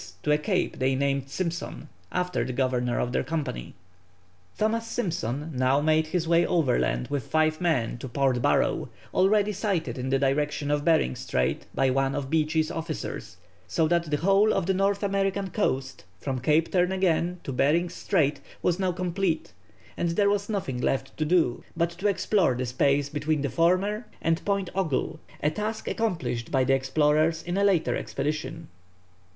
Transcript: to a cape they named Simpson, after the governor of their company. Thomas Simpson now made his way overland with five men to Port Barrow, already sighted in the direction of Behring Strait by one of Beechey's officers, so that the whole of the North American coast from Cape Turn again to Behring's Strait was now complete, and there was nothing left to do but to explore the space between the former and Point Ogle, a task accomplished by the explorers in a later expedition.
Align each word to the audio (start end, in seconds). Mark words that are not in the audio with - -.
to 0.23 0.31
a 0.31 0.37
cape 0.39 0.79
they 0.79 0.95
named 0.95 1.29
Simpson, 1.29 1.87
after 2.11 2.43
the 2.43 2.51
governor 2.53 2.99
of 2.99 3.11
their 3.11 3.23
company. 3.23 3.75
Thomas 4.57 4.87
Simpson 4.87 5.51
now 5.55 5.79
made 5.79 6.07
his 6.07 6.27
way 6.27 6.43
overland 6.43 7.07
with 7.09 7.27
five 7.27 7.61
men 7.61 7.99
to 7.99 8.09
Port 8.09 8.41
Barrow, 8.41 8.89
already 9.13 9.51
sighted 9.51 9.99
in 9.99 10.09
the 10.09 10.17
direction 10.17 10.71
of 10.71 10.83
Behring 10.83 11.15
Strait 11.15 11.67
by 11.75 11.91
one 11.91 12.15
of 12.15 12.31
Beechey's 12.31 12.71
officers, 12.71 13.37
so 13.67 13.87
that 13.89 14.09
the 14.09 14.17
whole 14.17 14.51
of 14.53 14.65
the 14.65 14.73
North 14.73 15.03
American 15.03 15.51
coast 15.51 16.03
from 16.19 16.39
Cape 16.39 16.71
Turn 16.71 16.91
again 16.91 17.39
to 17.43 17.51
Behring's 17.53 17.93
Strait 17.93 18.39
was 18.63 18.79
now 18.79 18.91
complete, 18.91 19.53
and 19.95 20.09
there 20.09 20.31
was 20.31 20.49
nothing 20.49 20.81
left 20.81 21.15
to 21.17 21.25
do 21.25 21.63
but 21.77 21.91
to 21.91 22.07
explore 22.07 22.55
the 22.55 22.65
space 22.65 23.07
between 23.07 23.43
the 23.43 23.51
former 23.51 24.07
and 24.19 24.43
Point 24.45 24.71
Ogle, 24.73 25.19
a 25.43 25.51
task 25.51 25.87
accomplished 25.87 26.49
by 26.49 26.63
the 26.63 26.73
explorers 26.73 27.43
in 27.43 27.55
a 27.55 27.63
later 27.63 27.95
expedition. 27.95 28.67